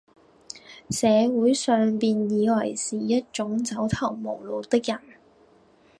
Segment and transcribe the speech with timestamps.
[0.89, 4.99] 社會上便以爲是一種走投無路的人，